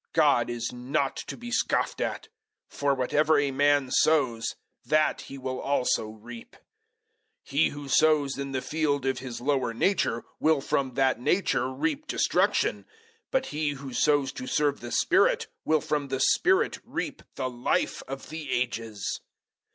[0.13, 2.27] God is not to be scoffed at.
[2.67, 6.55] For whatever a man sows, that he will also reap.
[6.55, 6.59] 006:008
[7.43, 12.07] He who sows in the field of his lower nature, will from that nature reap
[12.07, 12.87] destruction;
[13.29, 18.01] but he who sows to serve the Spirit will from the Spirit reap the Life
[18.07, 19.21] of the Ages.